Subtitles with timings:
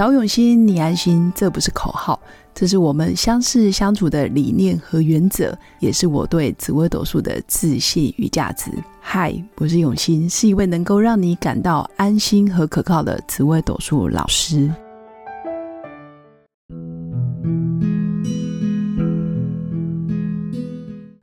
[0.00, 2.18] 找永新，你安心，这不是口号，
[2.54, 8.70] 这是我们相识相处的理念和原则，也是我对紫微斗数的自信与价值。
[8.98, 14.72] 嗨，我是永新，是一位能够让你感到安心和可靠的紫微斗数老师。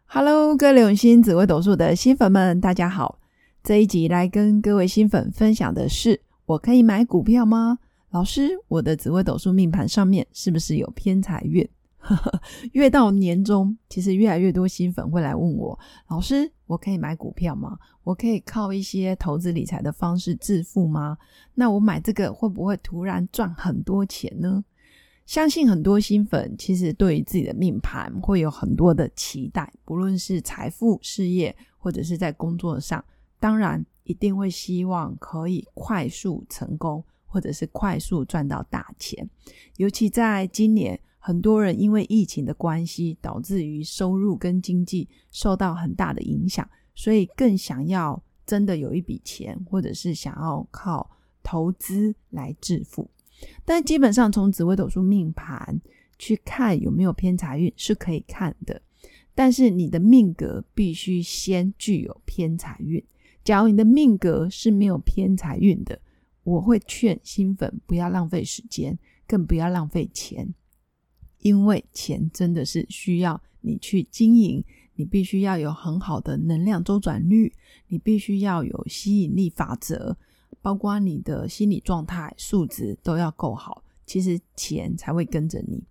[0.05, 3.17] Hello，各位永新紫微斗数的新粉们，大家好。
[3.63, 7.79] 这一集来跟各位新粉分享的是：我可以买股票吗？
[8.11, 11.67] 老师，我的紫微斗数命盘上面是不是有偏财运？
[12.71, 17.77] 越到年终，其实越来越多新粉会来问我：老师，我可以买股票吗？
[18.03, 21.17] 我可以靠一些投资理财的方式致富吗？
[21.53, 24.63] 那我买这个会不会突然赚很多钱呢？
[25.25, 33.03] 相信很多新粉其实对于自己的命盘会有很多的期待，不论是财富、事业，或者是在工作上，
[33.37, 37.03] 当然一定会希望可以快速成功。
[37.37, 39.29] 或者是快速赚到大钱，
[39.75, 51.07] 尤其在今年，很多人因为疫情的关系，导致于收入跟经济受到很大的影响，所以更想要真的有一笔钱，或者是想要靠
[51.43, 53.07] 投资来致富。
[53.63, 55.79] 但基本上从紫微斗数命盘
[56.17, 58.81] 去看有没有偏财运是可以看的，
[59.35, 63.03] 但是你的命格必须先具有偏财运。
[63.43, 66.01] 假如你的命格是没有偏财运的，
[66.47, 70.53] 我会劝新粉不要浪费时间，更不要浪费钱，
[71.39, 74.63] 因为钱真的是需要你去经营，
[74.95, 77.51] 你必须要有很好的能量周转率，
[77.89, 80.15] 你必须要有吸引力法则，
[80.61, 85.83] 包括你的心理状态、素质都要够好，其实钱才会跟着你。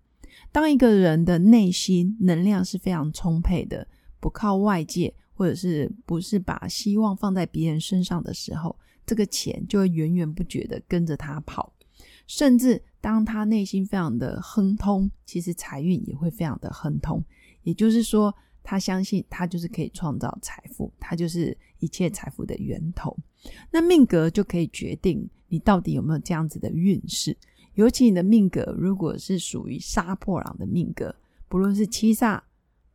[0.51, 3.87] 当一个人的内心能量是非常充沛的，
[4.19, 8.75] 不靠外界，或者是不是把希望放在别人身上的时候。
[9.07, 11.73] 这个钱就会源源不绝的跟着他跑，
[12.27, 17.25] 甚至当他内心非常的亨通，其实财运也会非常的亨通。
[17.63, 23.17] 也就是说，他相信他就是可以创造财富，他就是一切财富的源头。
[23.71, 27.37] 那命格就可以决定你到底有没有这样子的运势。
[27.75, 31.15] 尤其你的命格如果是属于杀破狼的命格，
[31.49, 32.41] 不论是七煞、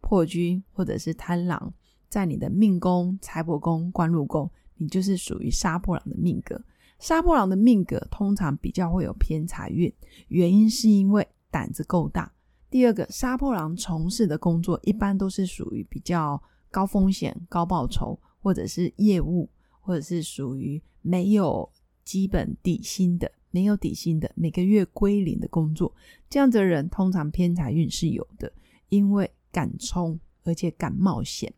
[0.01, 1.73] 破军或者是贪狼，
[2.09, 4.49] 在你的命宫、财帛宫、官禄宫。
[4.81, 6.59] 你就是属于杀破狼的命格，
[6.97, 9.93] 杀破狼的命格通常比较会有偏财运，
[10.29, 12.33] 原因是因为胆子够大。
[12.67, 19.47] 第二个，杀破狼从事的工作一般都是属于比较高风险、高报酬，或者是业务，
[19.81, 21.71] 或者是属于没有
[22.03, 25.93] 基本底薪的、没有底薪的、每个月归零的工作。
[26.27, 28.51] 这样子的人通常偏财运是有的，
[28.89, 31.53] 因为敢冲，而且敢冒险。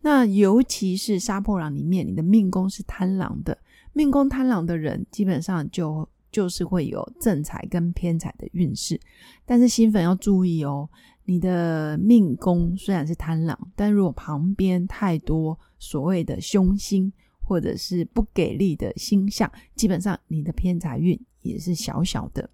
[0.00, 3.56] 那尤其是杀破狼里面，你的命宫是贪狼的，
[3.92, 9.00] 命宫贪狼的人，基本上就就是会有正财跟偏财的运势。
[9.44, 10.88] 但是新粉要注意哦，
[11.24, 17.12] 你的命宫虽然是贪狼，但如果旁边太多所谓的凶星
[17.44, 22.48] 或者是不给力的星象，基本上你的偏财运也是小小的。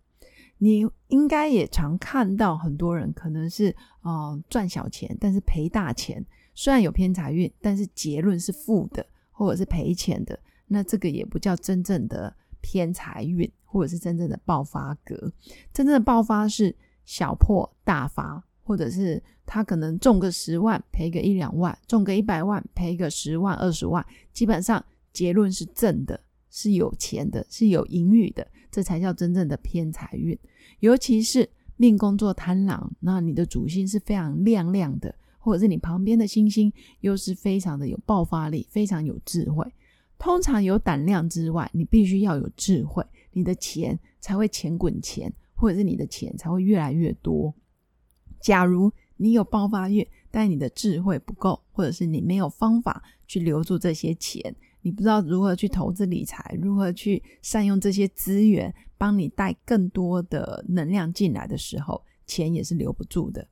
[0.58, 6.24] 你应该也常看到很多人可能是呃赚小钱，但是赔大钱。
[6.58, 10.36] 虽然有偏财运，但是结论是负的，或者是赔钱的，
[10.66, 15.32] 那这个也不叫真正的偏财运，或者是真正的爆发格。
[15.72, 16.74] 真正的爆发是
[17.04, 26.20] 小破大发，或者是他可能中个十万赔个一两万，中个一百万赔个十万二十万，基本上结论是正的，
[26.50, 30.36] 是有钱的，是有盈余的，这才叫真正的偏财运。
[30.80, 35.14] 尤其是命宫做贪狼，那你的主星是非常亮亮的。
[35.48, 36.70] 或者是你旁边的星星
[37.00, 39.64] 又是非常的有爆发力，非常有智慧。
[40.18, 47.54] 通常有胆量之外，你必须要有智慧，你的钱才会钱滚钱，或者是你的钱才会越来越多。
[48.42, 62.04] 假如你有爆发力，但你的智慧不够，或者是你没有方法去留住这些钱，你不知道如何去投资理财，如何去善用这些资源，帮你带更多的能量进来的时候。
[62.28, 63.44] 钱也是留不住的，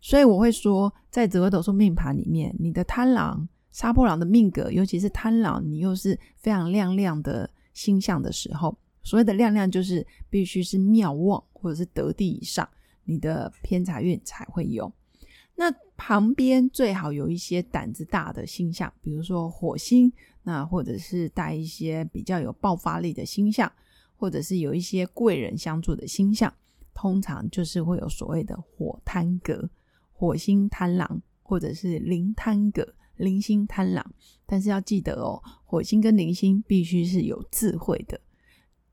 [0.00, 12.68] 所以我会说，在紫微斗数命盘里面，你的贪狼、杀破狼的命格，尤其是贪狼，你又是非常亮亮的星象的时候，所谓的亮亮就是必须是妙旺或者是得地以上，
[13.04, 14.92] 你的偏财运才会有。
[15.54, 23.70] 那旁边最好有一些胆子大的星象，比如说火星，那或者是带一些比较有爆发力的星象，
[24.16, 26.52] 或者是有一些贵人相助的星象。
[26.94, 29.68] 通常就是会有所谓的火贪格、
[30.12, 34.14] 火星贪狼，或者是灵贪格、灵星贪狼。
[34.46, 38.20] 但是要记得哦，火星跟灵星必须是有智慧的，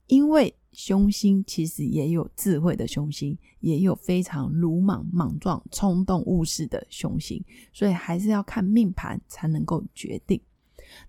[0.07, 7.44] 因为凶星其实也有智慧的凶星，也有非常鲁莽、莽撞、冲动、误事的凶星，
[7.74, 10.42] 所以还是要看命盘才能够决定。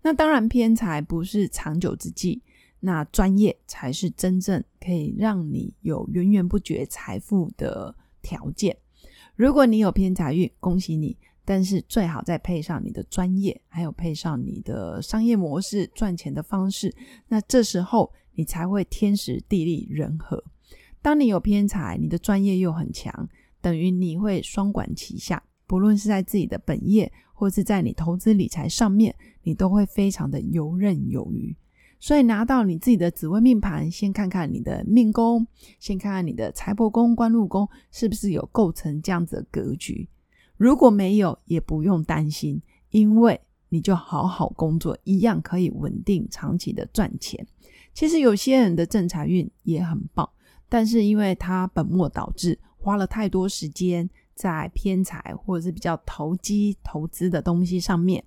[0.02, 2.42] 那当然，偏财不是长久之计，
[2.84, 8.76] 那专业才是真正可以让你有源源不绝财富的条件。
[9.36, 11.16] 如果你有偏财运，恭喜你！
[11.44, 16.92] 但是最好再配上你的专业，还有配上你的商业模式、赚钱的方式，
[17.28, 20.42] 那这时候你才会天时地利人和。
[21.00, 23.28] 当你有偏财，你的专业又很强，
[23.60, 31.56] 等于你会双管齐下，不论是在自己的本业，或是在你投资理财上面，你都会非常的游刃有余。
[32.02, 35.46] 所以拿到你自己的紫微命盘，先看看你的命宫，
[35.78, 40.08] 先看看你的财帛宫、官禄宫是不是有构成这样子的格局。
[40.56, 42.60] 如果没有，也不用担心，
[42.90, 47.46] 因为你就好好工作，一样可以稳定长期的赚钱。
[47.94, 50.28] 其实有些人的正财运也很棒，
[50.68, 58.24] 但是因为他本末倒置，花了太多时间在偏财或者是比较投机投资的东西上面。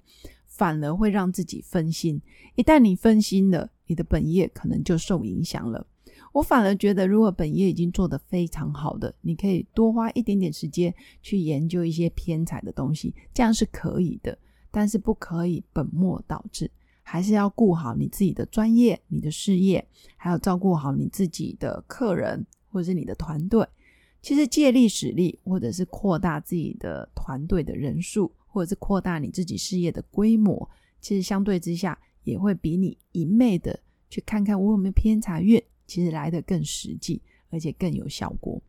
[0.55, 2.21] 反而会让自己分心，
[2.55, 5.85] 一旦你分心了，你的本业可能就受影响了。
[6.31, 14.37] 我反而觉得，如果本业已经做得非常好的，你可以多花一点点时间去研究一些偏财的东西，这样是可以的。
[14.71, 16.71] 但是不可以本末倒置，
[17.03, 19.85] 还是要顾好你自己的专业、你的事业，
[20.15, 23.65] 还有照顾好你自己的客人或者是你的团队。
[24.21, 28.31] 其实借力使力，或者是扩大自己的团队的人数。
[28.55, 30.69] 或者是扩大你自己事业的规模，
[31.01, 33.77] 其实相对之下也会比你一昧的
[34.09, 38.61] 去看看我有没有偏财运，其实来的更实际，而且更有效果。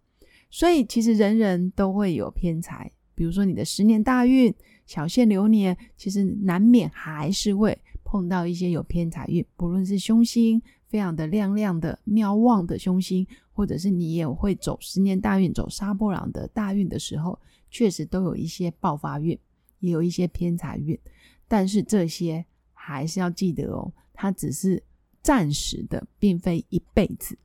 [0.50, 4.52] 所以其实人人都会有偏财，比如说你的十年大运、
[4.86, 17.38] 小限流年，其实难免还是会碰到一些有偏财运，不论是凶星非常的亮亮的妙旺的凶星，或者是你也会走十年大运、走沙波朗的大运的时候，
[17.70, 19.38] 确实都有一些爆发运。
[19.80, 20.98] 也有一些偏财运，
[21.48, 24.82] 但是这些还是要记得哦，它只是
[25.22, 27.36] 暂时的，并非一辈子。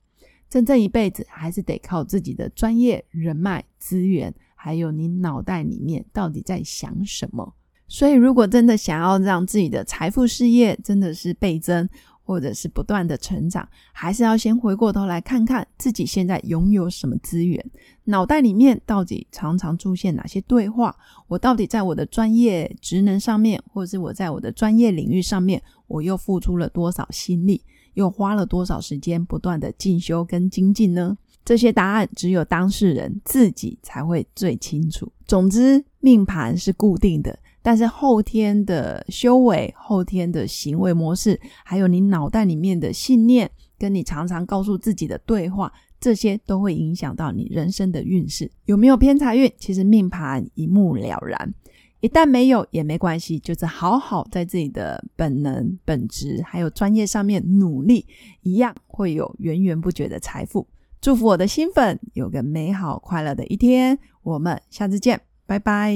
[0.49, 7.55] 真正一辈子，还是得靠自己的专业、人脉、资源，还有你脑袋里面到底在想什么。
[7.87, 11.87] 所以，如果真的想要让自己的财富事业真的是倍增，
[12.23, 17.63] 或者是不断的成长，还是要先回过头来看看自己现在拥有什么资源，
[18.05, 20.95] 脑袋里面到底常常出现哪些对话？
[21.27, 27.61] 我到底在我的专业职能上面，或者是我在我的专业领域上面，我又付出了多少心力，
[27.95, 31.17] 又花了多少时间不断的进修跟精进呢？
[31.43, 35.11] 这些答案只有当事人自己才会最清楚。
[35.25, 37.37] 总之，命盘是固定的。
[37.61, 49.51] 但是后天的修为、后天的行为模式，还有你脑袋里面的信念，跟你常常告诉自己的对话，这些都会影响到你人生的运势有没有偏财运。
[49.57, 51.53] 其实命盘一目了然，
[51.99, 58.07] 一旦没有也没关系，就是好好在自己的本能、本职还有专业上面努力，
[58.41, 60.65] 一样会有源源不绝的财富。
[60.99, 65.95] 祝福我的新粉有个美好快乐的一天，我们下次见，拜拜。